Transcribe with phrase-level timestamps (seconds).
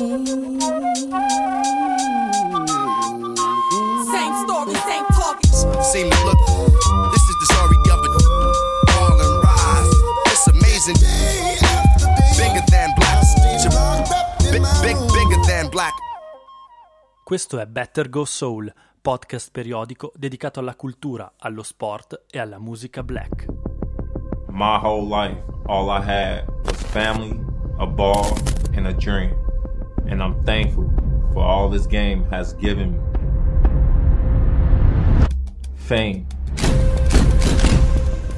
[0.00, 0.16] Same
[4.46, 5.52] story, same talking.
[5.82, 6.40] See me look.
[7.12, 8.08] This is the story of a
[8.90, 9.92] fall and rise.
[10.24, 10.96] It's amazing.
[12.38, 13.20] Bigger than black.
[14.50, 15.92] Big, big, bigger than black.
[17.22, 18.72] Questo è Better Go Soul,
[19.02, 23.44] podcast periodico dedicato alla cultura, allo sport e alla musica black.
[24.48, 27.38] My whole life, all I had was family,
[27.76, 28.34] a ball,
[28.74, 29.48] and a dream.
[30.06, 30.92] And I'm thankful
[31.32, 32.98] for all this game has given me.
[35.76, 36.26] Fame,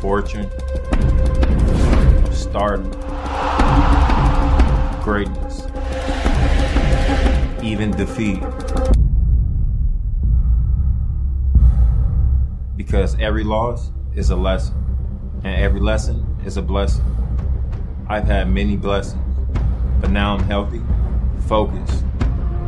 [0.01, 0.51] fortune,
[2.31, 2.91] stardom,
[5.03, 5.67] greatness,
[7.63, 8.43] even defeat.
[12.77, 14.75] Because every loss is a lesson,
[15.45, 17.05] and every lesson is a blessing.
[18.09, 19.23] I've had many blessings,
[20.01, 20.81] but now I'm healthy,
[21.49, 22.05] focused,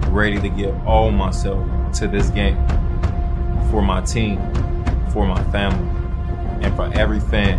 [0.08, 1.66] ready to give all myself
[1.98, 2.56] to this game
[3.70, 4.38] for my team,
[5.10, 5.88] for my family,
[6.64, 7.58] and for every fan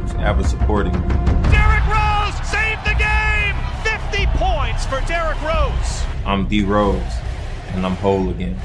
[0.00, 1.08] who's ever supported me.
[1.50, 3.54] Derrick Rose saved the game!
[3.82, 6.04] 50 points for Derrick Rose.
[6.26, 7.02] I'm D Rose,
[7.72, 8.58] and I'm whole again.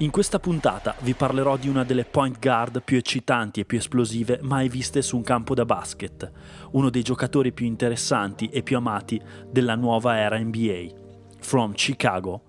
[0.00, 4.40] In questa puntata vi parlerò di una delle point guard più eccitanti e più esplosive
[4.42, 6.30] mai viste su un campo da basket,
[6.72, 9.18] uno dei giocatori più interessanti e più amati
[9.50, 10.88] della nuova era NBA.
[11.40, 12.42] From Chicago,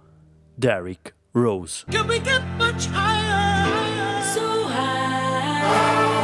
[0.56, 1.86] Derrick Rose.
[1.90, 4.22] Can we get much higher?
[4.24, 6.17] So high.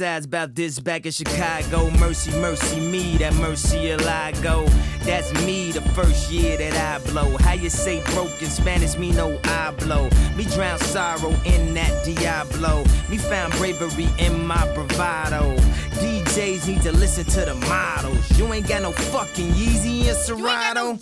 [0.00, 1.90] Fantasize about this back in Chicago.
[1.98, 4.64] Mercy, mercy me, that mercy I go.
[5.04, 7.36] That's me the first year that I blow.
[7.38, 10.08] How you say broken Spanish, me no I blow.
[10.36, 12.84] Me drown sorrow in that Diablo.
[13.10, 15.54] Me found bravery in my bravado.
[16.00, 18.38] DJs need to listen to the models.
[18.38, 20.94] You ain't got no fucking Yeezy and Serato.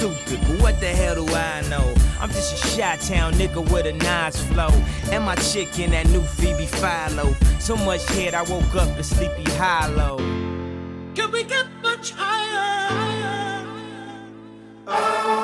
[0.00, 1.94] Stupid, but what the hell do I know?
[2.20, 4.70] I'm just a shot town nigga with a nice flow.
[5.12, 7.34] And my chick in that new Phoebe Philo.
[7.58, 10.16] So much head, I woke up in sleepy hollow.
[11.14, 13.66] Can we get much higher?
[14.86, 15.39] Look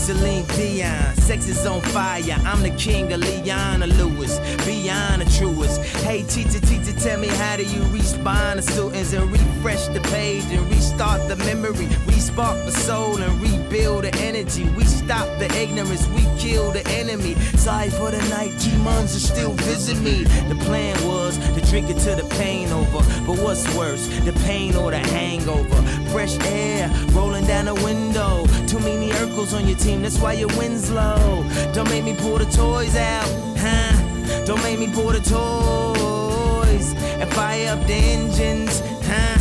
[0.00, 1.14] Celine Dion.
[1.16, 2.22] Sex is on fire.
[2.46, 4.38] I'm the king of Leona Lewis.
[4.64, 5.82] Beyond the truest.
[6.06, 10.44] Hey, teacher, teacher, tell me how do you respond to students and refresh the page
[10.50, 11.86] and restart the memory?
[12.08, 14.64] Respark the soul and rebuild the energy.
[14.70, 16.08] We stop the ignorance.
[16.08, 17.34] We kill the enemy.
[17.56, 18.58] Sorry for the night.
[18.58, 20.24] Demons are still visit me.
[20.48, 23.02] The plan was to drink it till the pain over.
[23.26, 25.82] But what's worse, the pain or the hangover?
[26.10, 28.46] Fresh air rolling down the window.
[28.66, 31.44] Too many Urkels on your team, that's why your win's low.
[31.72, 34.44] Don't make me pull the toys out, huh?
[34.44, 39.38] Don't make me pull the toys and fire up the engines, huh?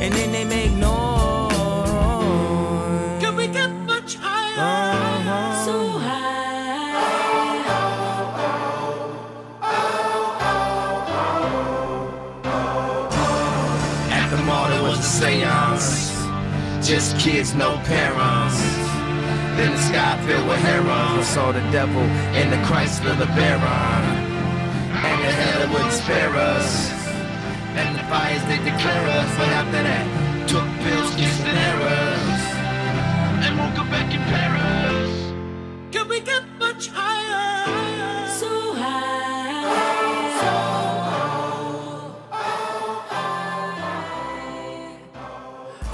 [0.00, 1.09] And then they make noise.
[15.20, 16.16] Seance.
[16.80, 18.58] Just kids, no parents.
[19.56, 21.26] Then the sky filled with herons.
[21.28, 22.04] Saw the devil
[22.40, 24.04] in the Chrysler LeBaron.
[25.08, 26.90] And the hell it wouldn't spare us.
[27.76, 29.30] And the fires they declare us.
[29.36, 30.06] But after that,
[30.48, 31.89] took pills, kissed and errors.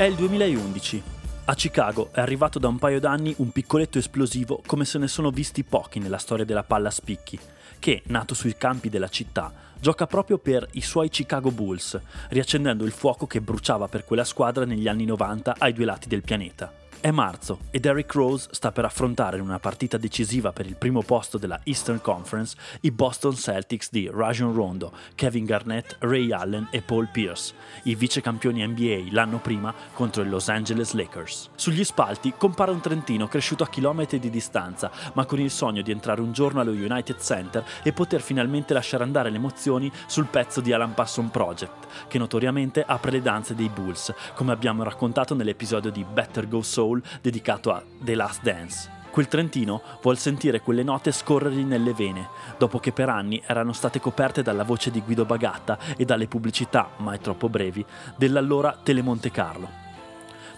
[0.06, 1.02] Il 2011.
[1.46, 5.30] A Chicago è arrivato da un paio d'anni un piccoletto esplosivo come se ne sono
[5.30, 7.38] visti pochi nella storia della palla a spicchi,
[7.78, 12.92] che, nato sui campi della città, gioca proprio per i suoi Chicago Bulls, riaccendendo il
[12.92, 16.85] fuoco che bruciava per quella squadra negli anni 90 ai due lati del pianeta.
[16.98, 21.02] È marzo e Derrick Rose sta per affrontare in una partita decisiva per il primo
[21.02, 26.80] posto della Eastern Conference i Boston Celtics di Rajon Rondo, Kevin Garnett, Ray Allen e
[26.80, 27.54] Paul Pierce,
[27.84, 31.50] i vice campioni NBA l'anno prima contro i Los Angeles Lakers.
[31.54, 35.92] Sugli spalti compare un trentino cresciuto a chilometri di distanza, ma con il sogno di
[35.92, 40.60] entrare un giorno allo United Center e poter finalmente lasciare andare le emozioni sul pezzo
[40.60, 45.90] di Alan Passon Project, che notoriamente apre le danze dei Bulls, come abbiamo raccontato nell'episodio
[45.90, 48.94] di Better Go Soul soul dedicato a The Last Dance.
[49.10, 52.28] Quel trentino vuol sentire quelle note scorrergli nelle vene,
[52.58, 56.90] dopo che per anni erano state coperte dalla voce di Guido Bagatta e dalle pubblicità,
[56.98, 57.84] mai troppo brevi,
[58.16, 59.85] dell'allora Telemonte Carlo.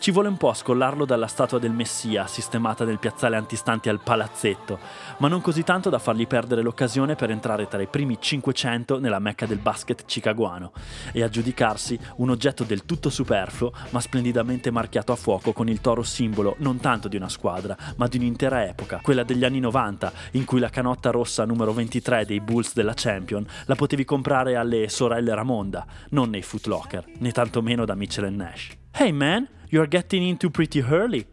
[0.00, 4.00] Ci vuole un po' a scollarlo dalla statua del Messia sistemata nel piazzale antistanti al
[4.00, 4.78] palazzetto,
[5.18, 9.18] ma non così tanto da fargli perdere l'occasione per entrare tra i primi 500 nella
[9.18, 10.70] mecca del basket chicagoano
[11.12, 16.04] e aggiudicarsi un oggetto del tutto superfluo ma splendidamente marchiato a fuoco con il toro
[16.04, 20.44] simbolo non tanto di una squadra ma di un'intera epoca, quella degli anni 90 in
[20.44, 25.34] cui la canotta rossa numero 23 dei Bulls della Champion la potevi comprare alle sorelle
[25.34, 28.76] Ramonda, non nei Footlocker, né tantomeno da Mitchell Nash.
[28.92, 31.26] Hey man, You're getting into pretty early.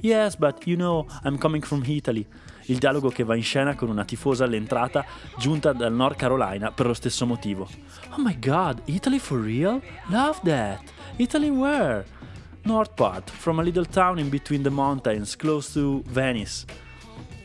[0.00, 2.26] Yes, but you know, I'm coming from Italy.
[2.66, 5.04] Il dialogo che va in scena con una tifosa all'entrata
[5.38, 7.66] giunta dal North Carolina per lo stesso motivo.
[8.10, 9.80] Oh my god, Italy for real?
[10.08, 10.80] Love that.
[11.16, 12.04] Italy where?
[12.64, 16.66] North part, from a little town in between the mountains, close to Venice.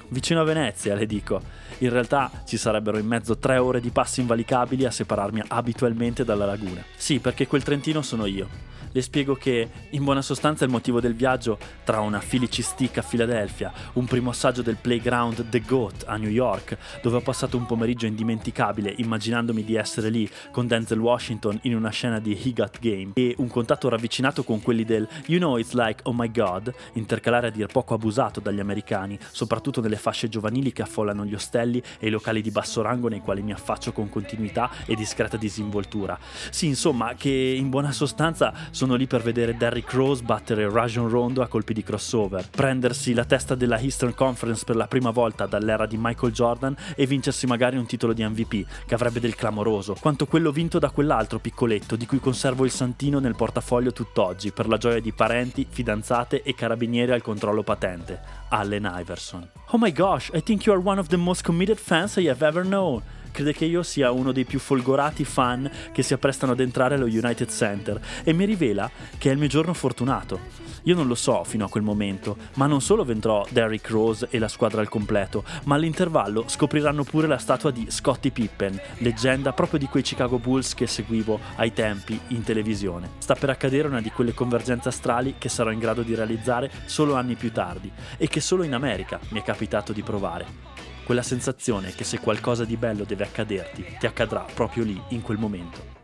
[0.10, 1.42] Vicino a Venezia, le dico.
[1.84, 6.46] In realtà ci sarebbero in mezzo tre ore di passi invalicabili a separarmi abitualmente dalla
[6.46, 6.82] laguna.
[6.96, 8.48] Sì, perché quel trentino sono io
[8.94, 13.74] le spiego che in buona sostanza il motivo del viaggio tra una Stick a Filadelfia,
[13.94, 18.06] un primo assaggio del playground The Goat a New York, dove ho passato un pomeriggio
[18.06, 23.12] indimenticabile immaginandomi di essere lì con Denzel Washington in una scena di He Got Game
[23.16, 27.48] e un contatto ravvicinato con quelli del You know it's like oh my god, intercalare
[27.48, 32.08] a dir poco abusato dagli americani, soprattutto nelle fasce giovanili che affollano gli ostelli e
[32.08, 36.18] i locali di basso rango nei quali mi affaccio con continuità e discreta disinvoltura.
[36.50, 41.42] Sì, insomma, che in buona sostanza sono lì per vedere Derrick Rose battere Rajon Rondo
[41.42, 45.86] a colpi di crossover, prendersi la testa della Eastern Conference per la prima volta dall'era
[45.86, 50.26] di Michael Jordan e vincersi magari un titolo di MVP, che avrebbe del clamoroso, quanto
[50.26, 54.78] quello vinto da quell'altro piccoletto di cui conservo il santino nel portafoglio tutt'oggi per la
[54.78, 59.50] gioia di parenti, fidanzate e carabinieri al controllo patente, Allen Iverson.
[59.72, 62.46] Oh my gosh, I think you are one of the most committed fans I have
[62.46, 63.02] ever known
[63.32, 67.06] crede che io sia uno dei più folgorati fan che si apprestano ad entrare allo
[67.06, 70.40] United Center e mi rivela che è il mio giorno fortunato.
[70.84, 74.38] Io non lo so fino a quel momento, ma non solo vedrò Derrick Rose e
[74.38, 79.80] la squadra al completo, ma all'intervallo scopriranno pure la statua di Scottie Pippen, leggenda proprio
[79.80, 83.12] di quei Chicago Bulls che seguivo ai tempi in televisione.
[83.20, 87.16] Sta per accadere una di quelle convergenze astrali che sarò in grado di realizzare solo
[87.16, 91.94] anni più tardi e che solo in America mi è capitato di provare quella sensazione
[91.94, 96.03] che se qualcosa di bello deve accaderti, ti accadrà proprio lì, in quel momento.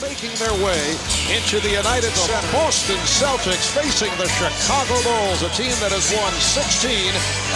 [0.00, 0.82] Making their way
[1.32, 2.52] into the United Center.
[2.52, 6.92] Boston Celtics facing the Chicago Bulls, a team that has won 16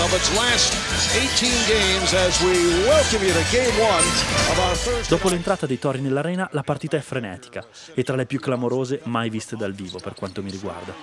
[0.01, 0.73] of its last
[1.13, 2.57] 18 games as we
[2.89, 4.07] welcome you to game one
[4.49, 5.17] of our Thursday.
[5.17, 9.29] Dopo l'entrata dei tori nell'arena, la partita è frenetica e tra le più clamorose mai
[9.29, 10.95] viste dal vivo per quanto mi riguarda.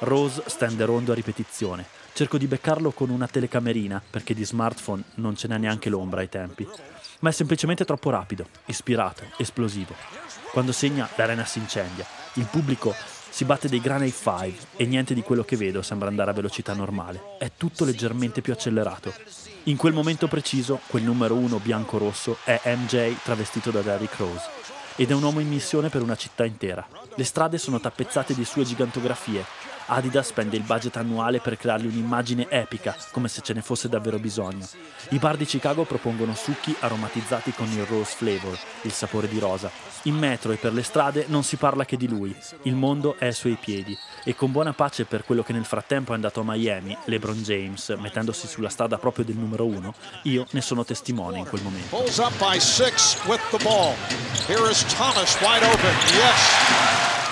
[0.00, 1.86] Rose stende rondo a ripetizione,
[2.16, 6.30] Cerco di beccarlo con una telecamerina, perché di smartphone non ce n'è neanche l'ombra ai
[6.30, 6.66] tempi.
[7.18, 9.94] Ma è semplicemente troppo rapido, ispirato, esplosivo.
[10.56, 12.06] Quando segna, l'arena si incendia.
[12.36, 12.94] Il pubblico
[13.28, 16.72] si batte dei granate five e niente di quello che vedo sembra andare a velocità
[16.72, 17.36] normale.
[17.38, 19.12] È tutto leggermente più accelerato.
[19.64, 24.48] In quel momento preciso, quel numero uno bianco-rosso è MJ travestito da Derrick Rose.
[24.96, 26.88] Ed è un uomo in missione per una città intera.
[27.14, 29.44] Le strade sono tappezzate di sue gigantografie,
[29.88, 34.18] Adidas spende il budget annuale per creargli un'immagine epica, come se ce ne fosse davvero
[34.18, 34.66] bisogno.
[35.10, 39.70] I bar di Chicago propongono succhi aromatizzati con il rose flavor, il sapore di rosa.
[40.02, 43.26] In metro e per le strade non si parla che di lui, il mondo è
[43.26, 46.44] ai suoi piedi e con buona pace per quello che nel frattempo è andato a
[46.44, 51.46] Miami, LeBron James, mettendosi sulla strada proprio del numero uno, io ne sono testimone in
[51.46, 51.96] quel momento.
[51.96, 53.94] Pulls up by six with the ball.
[54.48, 55.94] Here is Thomas wide open.
[56.12, 57.25] Yes.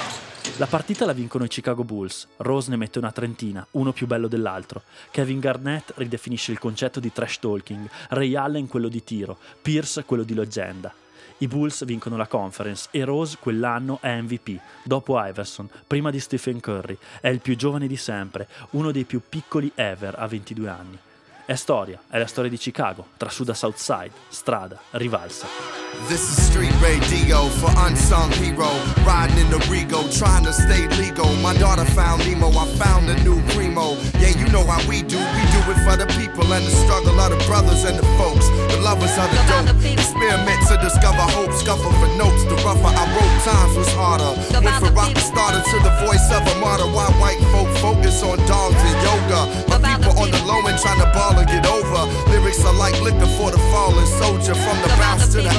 [0.59, 4.29] La partita la vincono i Chicago Bulls, Rose ne mette una trentina, uno più bello
[4.29, 4.83] dell'altro.
[5.11, 10.23] Kevin Garnett ridefinisce il concetto di trash talking, Ray Allen quello di tiro, Pierce quello
[10.23, 10.95] di leggenda.
[11.39, 16.61] I Bulls vincono la conference e Rose quell'anno è MVP, dopo Iverson, prima di Stephen
[16.61, 16.97] Curry.
[17.21, 20.99] È il più giovane di sempre, uno dei più piccoli ever a 22 anni.
[21.45, 25.84] È storia, è la storia di Chicago, tra sud a south side, strada, rivalsa.
[26.09, 28.69] This is street radio for unsung hero.
[29.07, 31.33] Riding in the Rego, trying to stay legal.
[31.41, 33.97] My daughter found Nemo, I found a new primo.
[34.21, 35.17] Yeah, you know how we do.
[35.17, 38.45] We do it for the people and the struggle of the brothers and the folks.
[38.69, 39.73] The lovers of the dope.
[39.81, 41.53] Experiment to discover hope.
[41.57, 42.45] Scuffle for notes.
[42.45, 44.37] The rougher I wrote, times was harder.
[44.61, 46.91] Went from rock starter to the voice of a martyr.
[46.91, 49.41] Why white folk focus on dogs and yoga?
[49.73, 52.05] My people on the low end trying to ball or get over.
[52.29, 54.55] Lyrics are like liquor for the fallen soldier.
[54.55, 55.55] From the bounce to the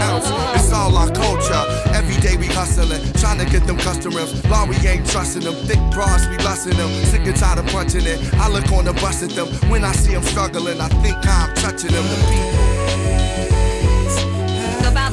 [0.56, 1.64] it's all our culture.
[1.94, 4.30] Every day we hustling, trying to get them customers.
[4.50, 5.56] Law we ain't trusting them.
[5.68, 6.90] Thick bras, we lusting them.
[7.06, 8.20] Sick and tired of punching it.
[8.36, 9.48] I look on the bus at them.
[9.70, 12.04] When I see them struggling, I think I'm touching them.
[12.04, 12.66] The people.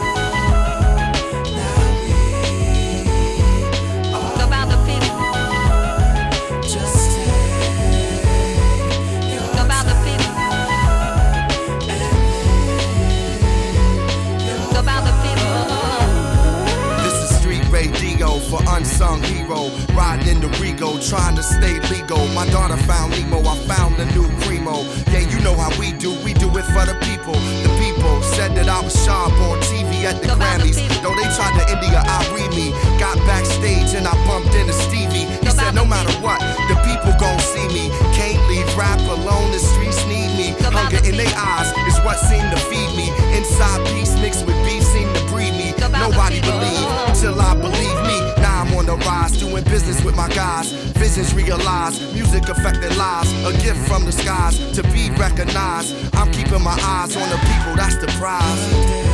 [53.94, 55.94] from the skies to be recognized.
[56.16, 59.13] I'm keeping my eyes on the people, that's the prize.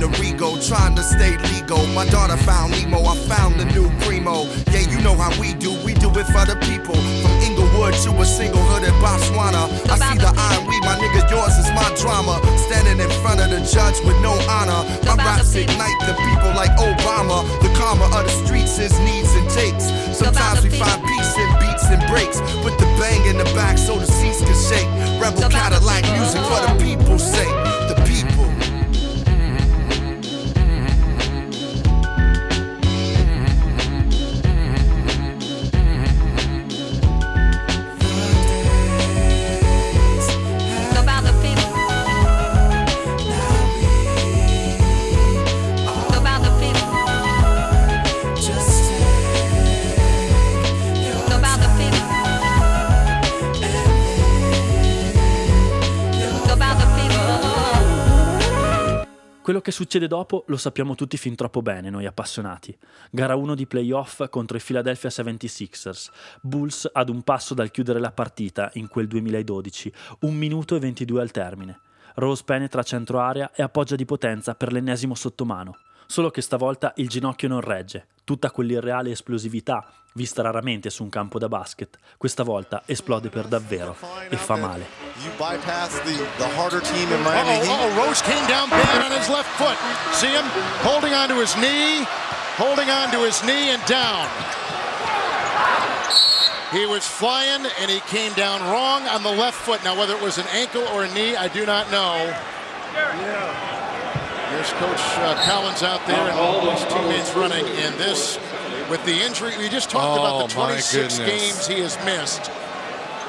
[0.00, 1.84] The Rego, trying to stay legal.
[1.92, 4.48] My daughter found Nemo, I found the new primo.
[4.72, 6.96] Yeah, you know how we do, we do it for the people.
[6.96, 9.68] From Inglewood to a single hood in Botswana.
[9.92, 12.40] I see the iron weed, my nigga, yours is my drama.
[12.64, 14.88] Standing in front of the judge with no honor.
[15.04, 17.44] My raps ignite the people like Obama.
[17.60, 19.84] The karma of the streets is needs and takes.
[20.16, 22.40] Sometimes we find peace in beats and breaks.
[22.64, 23.99] Put the bang in the back so
[59.90, 62.78] succede dopo lo sappiamo tutti fin troppo bene, noi appassionati.
[63.10, 66.10] Gara 1 di playoff contro i Philadelphia 76ers.
[66.42, 71.20] Bulls ad un passo dal chiudere la partita in quel 2012, un minuto e 22
[71.20, 71.80] al termine.
[72.14, 75.76] Rose penetra centro area e appoggia di potenza per l'ennesimo sottomano.
[76.10, 78.08] Solo che stavolta il ginocchio non regge.
[78.24, 83.94] Tutta quell'irreale esplosività, vista raramente su un campo da basket, questa volta esplode per davvero
[84.28, 84.86] e fa male.
[85.22, 87.68] You bypass the, the harder team in Miami Heat.
[87.68, 89.78] Oh, Rose came down bad on his left foot.
[90.10, 90.46] See him
[90.82, 92.04] holding onto his knee,
[92.56, 94.26] holding onto his knee and down.
[96.72, 99.78] He was flying and he came down wrong on the left foot.
[99.84, 102.34] Now, whether it was an ankle or a knee, I do not know.
[102.96, 103.79] Yeah.
[104.60, 107.64] There's Coach uh, Collins out there and all his teammates running.
[107.64, 108.38] And this,
[108.90, 112.50] with the injury, we just talked oh, about the 26 games he has missed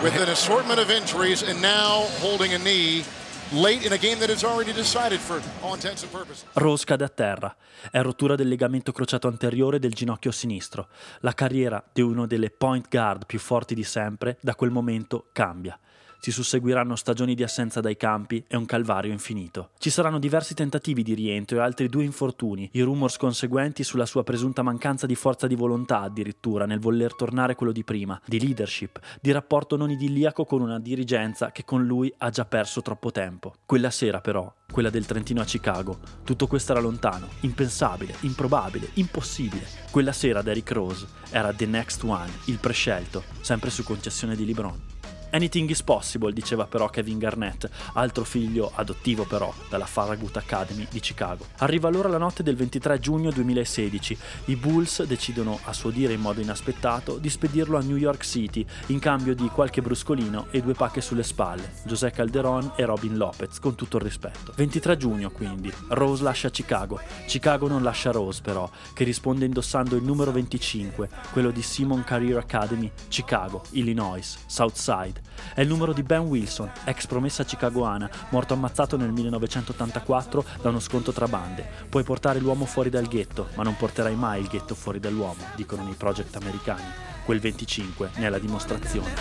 [0.04, 3.06] with an assortment of injuries and now holding a knee
[3.54, 6.44] late in a game that is already decided for all intents and purposes.
[6.56, 7.56] Rose cade a terra.
[7.90, 10.90] È rottura del legamento crociato anteriore del ginocchio sinistro.
[11.22, 15.80] La carriera di uno delle point guard più forti di sempre da quel momento cambia.
[16.24, 19.72] Si susseguiranno stagioni di assenza dai campi e un calvario infinito.
[19.80, 24.22] Ci saranno diversi tentativi di rientro e altri due infortuni, i rumors conseguenti sulla sua
[24.24, 29.00] presunta mancanza di forza di volontà addirittura nel voler tornare quello di prima, di leadership,
[29.20, 33.56] di rapporto non idilliaco con una dirigenza che con lui ha già perso troppo tempo.
[33.66, 39.66] Quella sera però, quella del Trentino a Chicago, tutto questo era lontano, impensabile, improbabile, impossibile.
[39.90, 45.01] Quella sera Derrick Rose era The Next One, il prescelto, sempre su concessione di LeBron.
[45.34, 51.00] Anything is possible, diceva però Kevin Garnett, altro figlio adottivo però dalla Farragut Academy di
[51.00, 51.46] Chicago.
[51.60, 54.18] Arriva allora la notte del 23 giugno 2016.
[54.46, 58.66] I Bulls decidono, a suo dire in modo inaspettato, di spedirlo a New York City
[58.88, 63.60] in cambio di qualche bruscolino e due pacche sulle spalle, José Calderon e Robin Lopez,
[63.60, 64.52] con tutto il rispetto.
[64.54, 67.00] 23 giugno quindi, Rose lascia Chicago.
[67.26, 72.38] Chicago non lascia Rose però, che risponde indossando il numero 25, quello di Simon Career
[72.38, 75.21] Academy, Chicago, Illinois, Southside
[75.54, 80.80] è il numero di Ben Wilson, ex promessa chicagoana, morto ammazzato nel 1984 da uno
[80.80, 81.68] scontro tra bande.
[81.90, 85.84] Puoi portare l'uomo fuori dal ghetto, ma non porterai mai il ghetto fuori dall'uomo, dicono
[85.84, 86.84] nei project americani.
[87.26, 89.14] Quel 25 ne è la dimostrazione.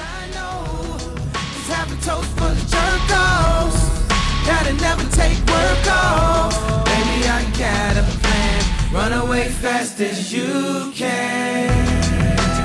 [8.93, 11.69] Run away fast as you can.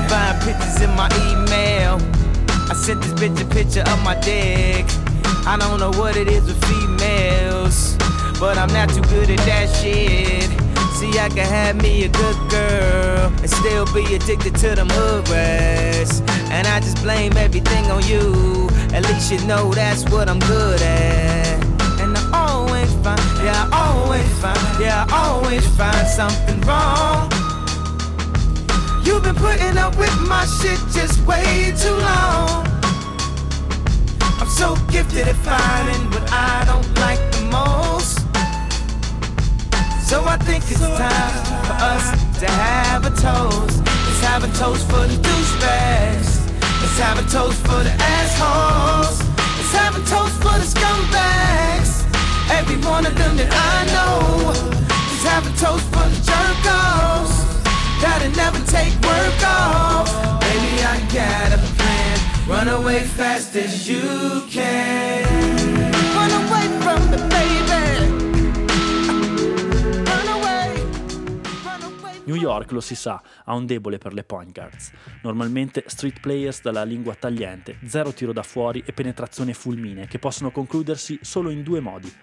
[0.07, 2.24] Find pictures in my email.
[2.67, 4.85] I sent this bitch a picture of my dick.
[5.45, 7.95] I don't know what it is with females,
[8.39, 10.49] but I'm not too good at that shit.
[10.97, 15.29] See, I can have me a good girl and still be addicted to them hood
[15.29, 16.21] rats.
[16.49, 18.67] And I just blame everything on you.
[18.93, 21.63] At least you know that's what I'm good at.
[22.01, 27.29] And I always find, yeah, I always find, yeah, I always find something wrong.
[29.05, 32.65] You've been putting up with my shit just way too long.
[34.41, 38.25] I'm so gifted at finding what I don't like the most.
[40.09, 41.37] So I think it's time
[41.69, 42.05] for us
[42.39, 43.77] to have a toast.
[43.85, 46.41] Let's have a toast for the douchebags.
[46.81, 49.21] Let's have a toast for the assholes.
[49.57, 51.91] Let's have a toast for the scumbags.
[52.49, 54.49] Every one of them that I know.
[54.89, 56.65] Let's have a toast for the jerk
[58.01, 60.39] Gotta never take work off.
[60.41, 62.19] Baby, I got a plan.
[62.47, 65.23] Run away fast as you can.
[66.15, 67.84] Run away from me, baby.
[72.25, 74.91] New York, lo si sa, ha un debole per le point guards.
[75.21, 80.51] Normalmente street players dalla lingua tagliente, zero tiro da fuori e penetrazione fulmine, che possono
[80.51, 82.13] concludersi solo in due modi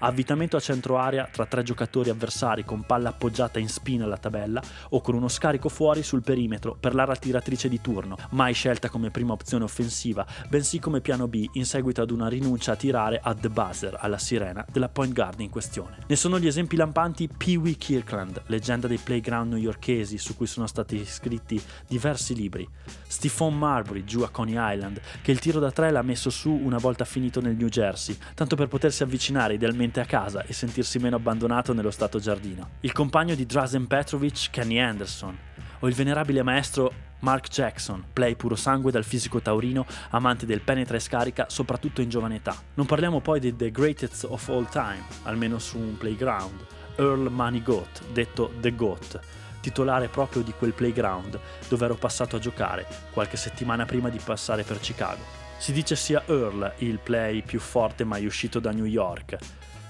[0.00, 4.62] avvitamento a centro area tra tre giocatori avversari con palla appoggiata in spina alla tabella
[4.90, 9.10] o con uno scarico fuori sul perimetro per l'ara tiratrice di turno, mai scelta come
[9.10, 13.34] prima opzione offensiva, bensì come piano B in seguito ad una rinuncia a tirare a
[13.34, 15.98] The Buzzer, alla sirena, della point guard in questione.
[16.06, 20.66] Ne sono gli esempi lampanti Pee Wee Kirkland, leggenda dei playground newyorkesi su cui sono
[20.66, 22.66] stati scritti diversi libri,
[23.06, 26.78] Stephon Marbury giù a Coney Island, che il tiro da tre l'ha messo su una
[26.78, 31.16] volta finito nel New Jersey, tanto per potersi avvicinare idealmente a casa e sentirsi meno
[31.16, 32.70] abbandonato nello stato giardino.
[32.80, 35.36] Il compagno di Drazen Petrovic, Kenny Anderson,
[35.80, 40.96] o il venerabile maestro Mark Jackson, play puro sangue dal fisico taurino, amante del penetra
[40.96, 42.56] e scarica soprattutto in giovane età.
[42.74, 46.66] Non parliamo poi di The Greatest of All Time, almeno su un playground,
[47.00, 49.18] Earl Money Goat, detto The Goat,
[49.62, 54.64] titolare proprio di quel playground dove ero passato a giocare qualche settimana prima di passare
[54.64, 55.22] per Chicago.
[55.56, 59.38] Si dice sia Earl il play più forte mai uscito da New York,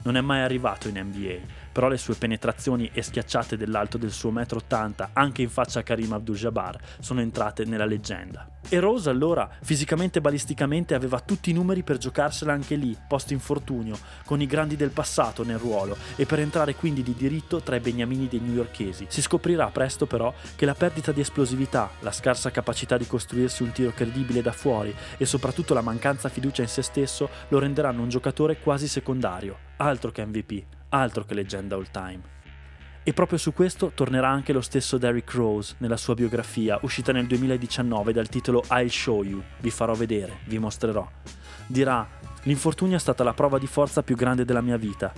[0.02, 4.32] non è mai arrivato in NBA, però le sue penetrazioni e schiacciate dell'alto del suo
[4.32, 8.48] 1,80 m anche in faccia a Karim Abdul-Jabbar sono entrate nella leggenda.
[8.68, 13.30] E Rose allora, fisicamente e balisticamente, aveva tutti i numeri per giocarsela anche lì, post
[13.30, 17.76] infortunio, con i grandi del passato nel ruolo e per entrare quindi di diritto tra
[17.76, 19.06] i beniamini dei newyorkesi.
[19.08, 23.72] Si scoprirà presto però che la perdita di esplosività, la scarsa capacità di costruirsi un
[23.72, 28.08] tiro credibile da fuori e soprattutto la mancanza fiducia in se stesso lo renderanno un
[28.08, 32.38] giocatore quasi secondario, altro che MVP altro che leggenda all time.
[33.02, 37.26] E proprio su questo tornerà anche lo stesso Derrick Rose nella sua biografia, uscita nel
[37.26, 41.08] 2019 dal titolo I'll Show You, vi farò vedere, vi mostrerò.
[41.66, 42.06] Dirà,
[42.42, 45.12] l'infortunio è stata la prova di forza più grande della mia vita.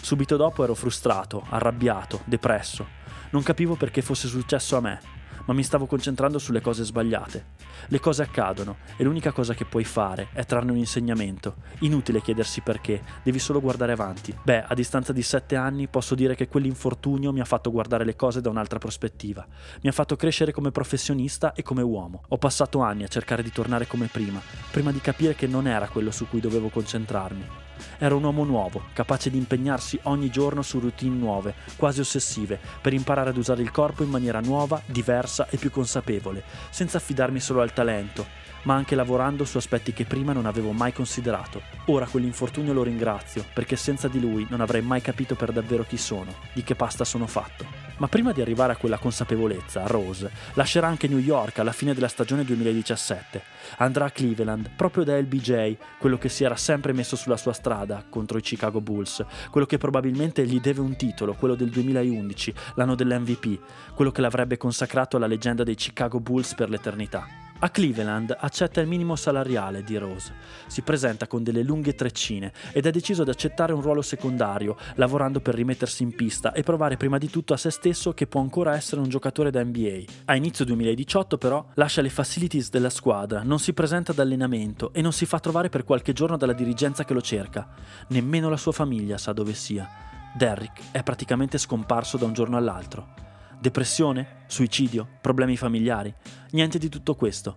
[0.00, 2.86] Subito dopo ero frustrato, arrabbiato, depresso.
[3.30, 5.00] Non capivo perché fosse successo a me,
[5.46, 7.44] ma mi stavo concentrando sulle cose sbagliate.
[7.88, 11.56] Le cose accadono e l'unica cosa che puoi fare è trarne un insegnamento.
[11.80, 14.36] Inutile chiedersi perché, devi solo guardare avanti.
[14.42, 18.16] Beh, a distanza di sette anni posso dire che quell'infortunio mi ha fatto guardare le
[18.16, 19.46] cose da un'altra prospettiva.
[19.82, 22.22] Mi ha fatto crescere come professionista e come uomo.
[22.28, 25.88] Ho passato anni a cercare di tornare come prima, prima di capire che non era
[25.88, 27.70] quello su cui dovevo concentrarmi.
[27.98, 32.92] Era un uomo nuovo, capace di impegnarsi ogni giorno su routine nuove, quasi ossessive, per
[32.92, 37.60] imparare ad usare il corpo in maniera nuova, diversa e più consapevole, senza affidarmi solo
[37.60, 38.26] al talento,
[38.62, 41.62] ma anche lavorando su aspetti che prima non avevo mai considerato.
[41.86, 45.96] Ora quell'infortunio lo ringrazio, perché senza di lui non avrei mai capito per davvero chi
[45.96, 47.82] sono, di che pasta sono fatto.
[47.98, 52.08] Ma prima di arrivare a quella consapevolezza, Rose lascerà anche New York alla fine della
[52.08, 53.42] stagione 2017.
[53.78, 58.04] Andrà a Cleveland, proprio da LBJ, quello che si era sempre messo sulla sua strada
[58.08, 62.94] contro i Chicago Bulls, quello che probabilmente gli deve un titolo, quello del 2011, l'anno
[62.94, 67.41] dell'MVP, quello che l'avrebbe consacrato alla leggenda dei Chicago Bulls per l'eternità.
[67.64, 70.34] A Cleveland accetta il minimo salariale di Rose,
[70.66, 75.38] si presenta con delle lunghe treccine ed è deciso ad accettare un ruolo secondario, lavorando
[75.38, 78.74] per rimettersi in pista e provare prima di tutto a se stesso che può ancora
[78.74, 80.02] essere un giocatore da NBA.
[80.24, 85.00] A inizio 2018 però lascia le facilities della squadra, non si presenta ad allenamento e
[85.00, 87.68] non si fa trovare per qualche giorno dalla dirigenza che lo cerca.
[88.08, 89.88] Nemmeno la sua famiglia sa dove sia.
[90.34, 93.21] Derrick è praticamente scomparso da un giorno all'altro.
[93.62, 94.42] Depressione?
[94.48, 95.06] Suicidio?
[95.20, 96.12] Problemi familiari?
[96.50, 97.56] Niente di tutto questo.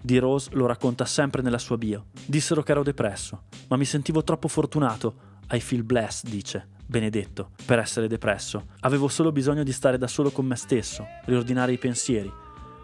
[0.00, 2.06] Di Rose lo racconta sempre nella sua bio.
[2.24, 5.40] Dissero che ero depresso, ma mi sentivo troppo fortunato.
[5.50, 8.66] I feel blessed, dice, benedetto, per essere depresso.
[8.82, 12.32] Avevo solo bisogno di stare da solo con me stesso, riordinare i pensieri,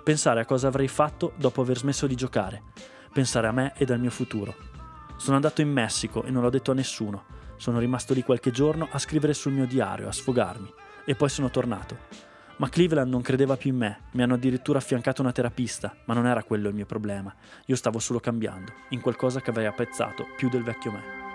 [0.03, 2.65] pensare a cosa avrei fatto dopo aver smesso di giocare,
[3.13, 4.53] pensare a me e al mio futuro.
[5.19, 7.27] Sono andato in Messico e non l'ho detto a nessuno.
[7.59, 10.75] Sono rimasto lì qualche giorno a scrivere sul mio diario, a sfogarmi,
[11.05, 12.26] e poi sono tornato.
[12.59, 16.27] Ma Cleveland non credeva più in me, mi hanno addirittura affiancato una terapista, ma non
[16.27, 17.35] era quello il mio problema.
[17.67, 21.26] Io stavo solo cambiando, in qualcosa che avrei apprezzato più del vecchio me.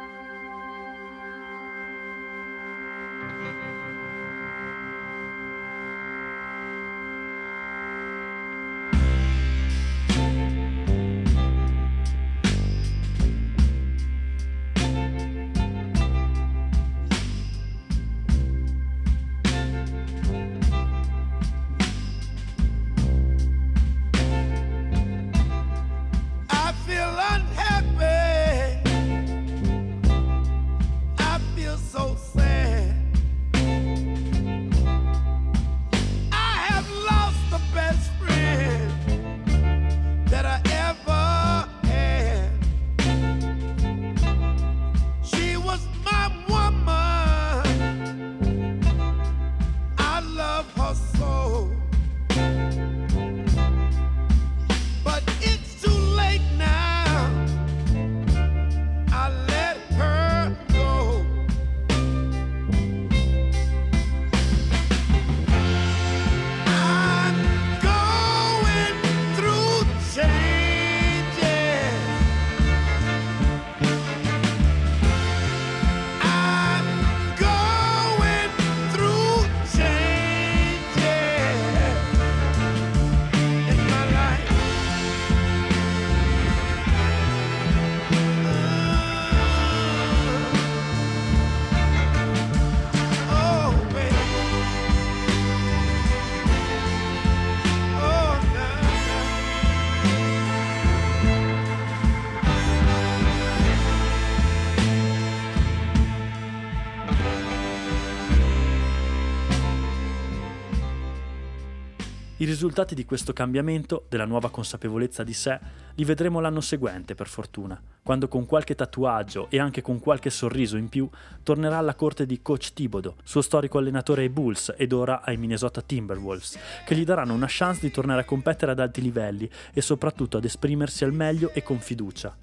[112.61, 115.59] Risultati di questo cambiamento, della nuova consapevolezza di sé,
[115.95, 120.77] li vedremo l'anno seguente, per fortuna, quando con qualche tatuaggio e anche con qualche sorriso
[120.77, 121.09] in più
[121.41, 125.81] tornerà alla corte di coach Thibodeau, suo storico allenatore ai Bulls ed ora ai Minnesota
[125.81, 130.37] Timberwolves, che gli daranno una chance di tornare a competere ad alti livelli e soprattutto
[130.37, 132.37] ad esprimersi al meglio e con fiducia.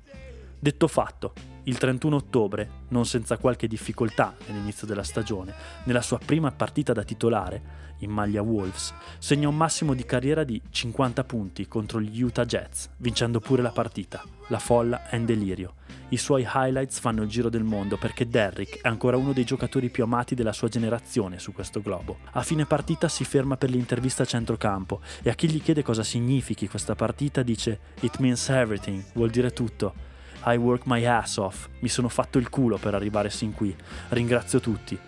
[0.59, 1.33] Detto fatto,
[1.69, 5.55] il 31 ottobre, non senza qualche difficoltà nell'inizio della stagione,
[5.85, 10.61] nella sua prima partita da titolare, in maglia Wolves, segna un massimo di carriera di
[10.71, 14.23] 50 punti contro gli Utah Jets, vincendo pure la partita.
[14.49, 15.75] La folla è in delirio.
[16.11, 19.91] I suoi highlights fanno il giro del mondo perché Derrick è ancora uno dei giocatori
[19.91, 22.21] più amati della sua generazione su questo globo.
[22.33, 26.03] A fine partita si ferma per l'intervista a centrocampo e a chi gli chiede cosa
[26.03, 30.08] significhi questa partita dice It means everything, vuol dire tutto.
[30.45, 33.75] I work my ass off, mi sono fatto il culo per arrivare sin qui,
[34.11, 34.99] ringrazio tutti.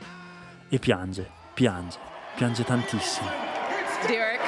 [0.69, 2.09] E piange, piange
[2.40, 3.29] piange tantissimo.
[4.07, 4.40] Derek,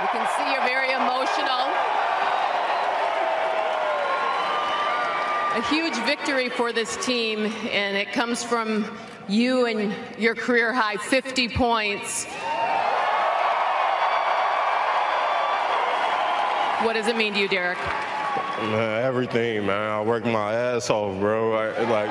[0.00, 1.70] you can see you're very emotional.
[5.54, 8.84] A huge victory for this team, and it comes from
[9.28, 12.26] you and your career high 50 points.
[16.84, 17.78] What does it mean to you, Derek?
[18.60, 19.90] Man, everything, man.
[19.90, 21.54] I work my ass off, bro.
[21.54, 22.08] I, like,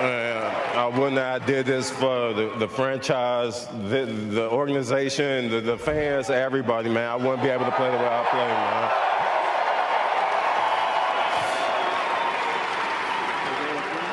[0.00, 5.78] man, I wouldn't have did this for the, the franchise, the, the organization, the, the
[5.78, 7.08] fans, everybody, man.
[7.08, 9.03] I wouldn't be able to play the way I play, man.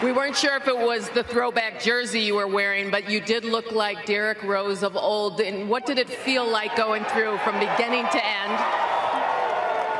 [0.03, 3.45] We weren't sure if it was the throwback jersey you were wearing, but you did
[3.45, 5.39] look like Derrick Rose of old.
[5.39, 8.53] And what did it feel like going through from beginning to end?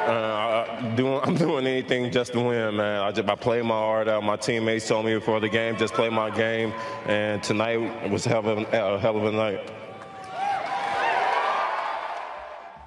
[0.10, 3.02] Uh, doing, I'm doing anything just to win, man.
[3.04, 4.24] I, just, I play my heart out.
[4.24, 6.74] My teammates told me before the game, just play my game.
[7.06, 9.72] And tonight was a hell of a, a, hell of a night.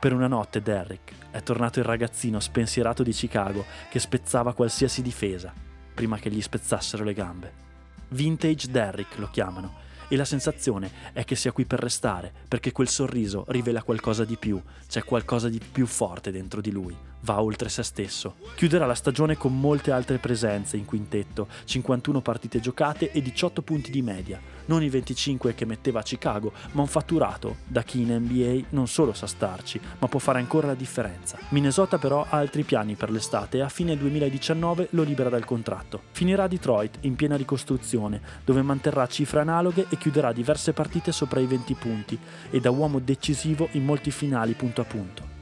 [0.01, 5.64] Per una notte Derrick è tornato il ragazzino spensierato di Chicago che spezzava qualsiasi difesa
[5.95, 7.53] prima che gli spezzassero le gambe.
[8.09, 12.89] Vintage Derrick lo chiamano, e la sensazione è che sia qui per restare, perché quel
[12.89, 17.69] sorriso rivela qualcosa di più, c'è qualcosa di più forte dentro di lui, va oltre
[17.69, 18.37] se stesso.
[18.55, 23.91] Chiuderà la stagione con molte altre presenze in quintetto, 51 partite giocate e 18 punti
[23.91, 28.15] di media, non i 25 che metteva a Chicago, ma un fatturato da chi in
[28.15, 31.39] NBA non solo sa starci, ma può fare ancora la differenza.
[31.51, 36.03] Minnesota però ha altri piani per l'estate e a fine 2019 lo libera dal contratto.
[36.13, 41.41] Finirà a Detroit in piena ricostruzione, dove manterrà cifre analoghe e chiuderà diverse partite sopra
[41.41, 42.19] i 20 punti
[42.51, 45.33] e da uomo decisivo in molti finali punto a punto.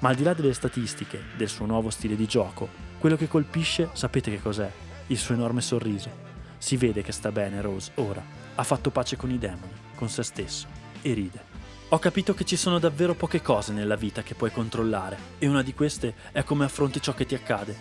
[0.00, 3.90] Ma al di là delle statistiche, del suo nuovo stile di gioco, quello che colpisce
[3.92, 4.70] sapete che cos'è?
[5.08, 6.10] Il suo enorme sorriso.
[6.58, 8.37] Si vede che sta bene Rose ora.
[8.58, 10.66] Ha fatto pace con i demoni, con se stesso,
[11.00, 11.44] e ride.
[11.90, 15.62] Ho capito che ci sono davvero poche cose nella vita che puoi controllare, e una
[15.62, 17.76] di queste è come affronti ciò che ti accade.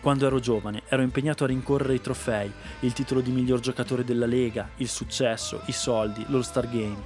[0.00, 4.26] Quando ero giovane ero impegnato a rincorrere i trofei, il titolo di miglior giocatore della
[4.26, 7.02] Lega, il successo, i soldi, l'All-Star Game.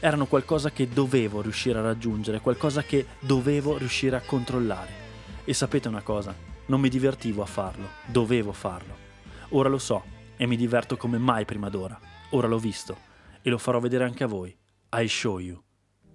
[0.00, 4.92] Erano qualcosa che dovevo riuscire a raggiungere, qualcosa che dovevo riuscire a controllare.
[5.44, 6.34] E sapete una cosa?
[6.64, 8.96] Non mi divertivo a farlo, dovevo farlo.
[9.50, 10.02] Ora lo so,
[10.38, 12.07] e mi diverto come mai prima d'ora.
[12.30, 12.96] Ora l'ho visto
[13.40, 14.54] e lo farò vedere anche a voi.
[14.92, 15.62] I show you.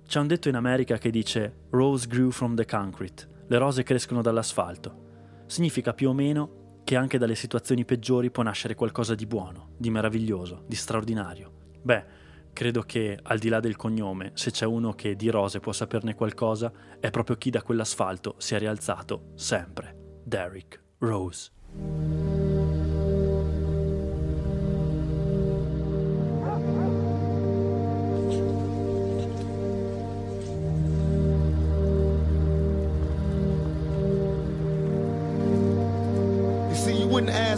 [0.05, 4.21] C'è un detto in America che dice Rose grew from the concrete, le rose crescono
[4.21, 5.45] dall'asfalto.
[5.47, 9.89] Significa più o meno che anche dalle situazioni peggiori può nascere qualcosa di buono, di
[9.89, 11.51] meraviglioso, di straordinario.
[11.81, 12.05] Beh,
[12.53, 16.13] credo che al di là del cognome, se c'è uno che di rose può saperne
[16.13, 20.19] qualcosa, è proprio chi da quell'asfalto si è rialzato sempre.
[20.23, 22.12] Derrick Rose.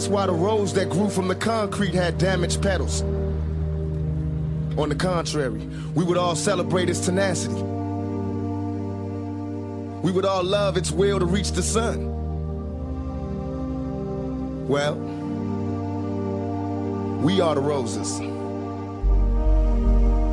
[0.08, 3.02] Wouldn't why the rose that grew from the concrete had damaged petals.
[4.78, 7.54] On the contrary, we would all celebrate its tenacity.
[10.02, 12.12] We would all love its will to reach the sun.
[14.68, 14.96] Well,
[17.22, 18.18] we are the roses.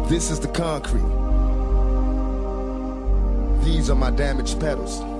[0.10, 1.02] This is the concrete.
[3.64, 5.13] These are my damaged petals.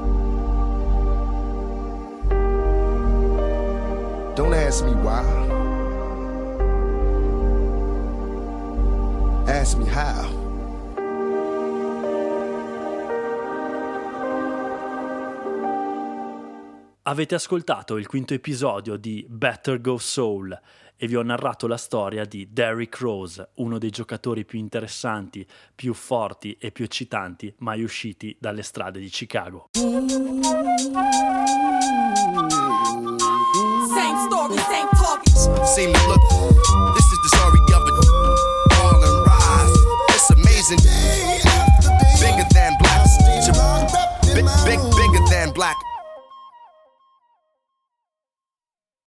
[4.36, 5.22] Don't ask me why.
[9.46, 10.42] Ask me how.
[17.04, 20.60] Avete ascoltato il quinto episodio di Better Go Soul
[20.96, 25.94] e vi ho narrato la storia di Derrick Rose, uno dei giocatori più interessanti, più
[25.94, 29.70] forti e più eccitanti mai usciti dalle strade di Chicago.
[33.94, 35.50] Same story, same targets.
[35.76, 36.22] See me look,
[36.96, 37.94] this is the story of a
[38.74, 39.78] fall and rise.
[40.10, 40.82] It's amazing.
[42.20, 43.06] Bigger than black.
[44.34, 45.03] Big, big, big.